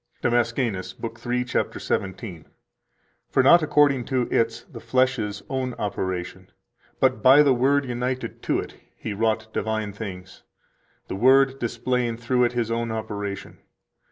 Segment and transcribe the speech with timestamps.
[0.21, 1.15] 137 DAMASCENUS, (lib.
[1.19, 1.79] 3, cap.
[1.79, 2.45] 17):
[3.29, 6.49] "For not according to its [the flesh's] own operation,
[6.99, 10.41] but by the Word united to it, He wrought divine things,
[11.07, 13.59] the Word displaying through it His own operation.